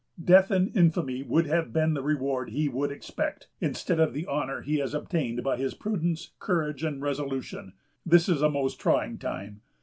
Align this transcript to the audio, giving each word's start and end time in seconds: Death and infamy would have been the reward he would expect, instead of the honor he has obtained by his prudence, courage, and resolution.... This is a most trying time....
Death 0.25 0.49
and 0.49 0.75
infamy 0.75 1.21
would 1.21 1.45
have 1.45 1.71
been 1.71 1.93
the 1.93 2.01
reward 2.01 2.49
he 2.49 2.67
would 2.67 2.91
expect, 2.91 3.49
instead 3.59 3.99
of 3.99 4.13
the 4.15 4.25
honor 4.25 4.61
he 4.61 4.77
has 4.77 4.95
obtained 4.95 5.43
by 5.43 5.57
his 5.57 5.75
prudence, 5.75 6.31
courage, 6.39 6.83
and 6.83 7.03
resolution.... 7.03 7.73
This 8.03 8.27
is 8.27 8.41
a 8.41 8.49
most 8.49 8.79
trying 8.79 9.19
time.... 9.19 9.61